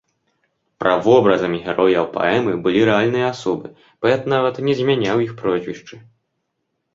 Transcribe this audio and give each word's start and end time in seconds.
Правобразамі 0.83 1.59
герояў 1.67 2.05
паэмы 2.15 2.53
былі 2.63 2.81
рэальныя 2.91 3.27
асобы, 3.35 3.67
паэт 4.07 4.21
нават 4.35 4.55
не 4.71 4.77
змяняў 4.81 5.17
іх 5.27 5.31
прозвішчы. 5.43 5.95